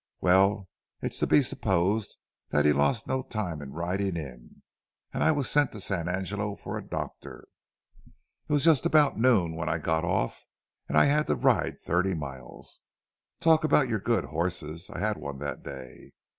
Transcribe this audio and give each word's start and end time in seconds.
Well, 0.19 0.67
it's 1.03 1.19
to 1.19 1.27
be 1.27 1.43
supposed 1.43 2.17
that 2.49 2.65
he 2.65 2.73
lost 2.73 3.05
no 3.07 3.21
time 3.21 3.59
riding 3.59 4.17
in, 4.17 4.63
and 5.13 5.23
I 5.23 5.31
was 5.31 5.47
sent 5.47 5.71
to 5.73 5.79
San 5.79 6.09
Angelo 6.09 6.55
for 6.55 6.75
a 6.75 6.83
doctor. 6.83 7.47
It 8.07 8.51
was 8.51 8.63
just 8.63 8.83
noon 8.91 9.55
when 9.55 9.69
I 9.69 9.77
got 9.77 10.03
off. 10.03 10.43
I 10.89 11.05
had 11.05 11.27
to 11.27 11.35
ride 11.35 11.77
thirty 11.77 12.15
miles. 12.15 12.81
Talk 13.39 13.63
about 13.63 13.89
your 13.89 13.99
good 13.99 14.25
horses—I 14.25 14.97
had 14.97 15.17
one 15.17 15.37
that 15.37 15.61
day. 15.61 16.13